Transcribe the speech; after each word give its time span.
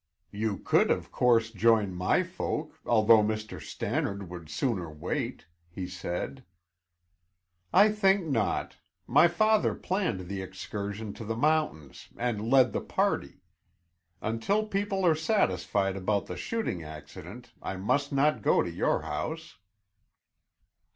"You 0.31 0.57
could 0.57 0.89
of 0.89 1.11
course 1.11 1.51
join 1.51 1.93
my 1.93 2.23
folk, 2.23 2.79
although 2.87 3.21
Mr. 3.21 3.61
Stannard 3.61 4.31
would 4.31 4.49
sooner 4.49 4.89
wait," 4.91 5.45
he 5.69 5.87
said. 5.87 6.43
"I 7.71 7.89
think 7.91 8.25
not. 8.25 8.77
My 9.05 9.27
father 9.27 9.75
planned 9.75 10.21
the 10.21 10.41
excursion 10.41 11.13
to 11.13 11.23
the 11.23 11.35
mountains 11.35 12.09
and 12.17 12.49
led 12.49 12.73
the 12.73 12.81
party. 12.81 13.41
Until 14.23 14.65
people 14.65 15.05
are 15.05 15.13
satisfied 15.13 15.95
about 15.95 16.25
the 16.25 16.35
shooting 16.35 16.81
accident, 16.81 17.51
I 17.61 17.75
must 17.77 18.11
not 18.11 18.41
go 18.41 18.63
to 18.63 18.71
your 18.71 19.03
house." 19.03 19.59